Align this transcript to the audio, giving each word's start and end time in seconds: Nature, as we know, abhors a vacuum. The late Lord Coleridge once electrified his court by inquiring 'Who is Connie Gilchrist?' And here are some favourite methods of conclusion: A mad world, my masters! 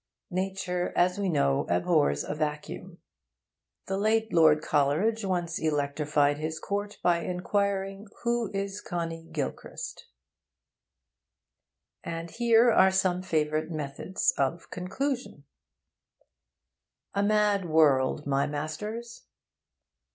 Nature, 0.31 0.91
as 0.95 1.19
we 1.19 1.29
know, 1.29 1.63
abhors 1.69 2.23
a 2.23 2.33
vacuum. 2.33 2.97
The 3.85 3.99
late 3.99 4.33
Lord 4.33 4.63
Coleridge 4.63 5.23
once 5.23 5.59
electrified 5.59 6.39
his 6.39 6.57
court 6.59 6.97
by 7.03 7.19
inquiring 7.19 8.07
'Who 8.23 8.49
is 8.51 8.81
Connie 8.81 9.29
Gilchrist?' 9.31 10.07
And 12.03 12.31
here 12.31 12.71
are 12.71 12.89
some 12.89 13.21
favourite 13.21 13.69
methods 13.69 14.33
of 14.39 14.71
conclusion: 14.71 15.43
A 17.13 17.21
mad 17.21 17.65
world, 17.69 18.25
my 18.25 18.47
masters! 18.47 19.27